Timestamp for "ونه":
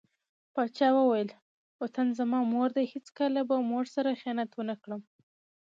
4.55-4.75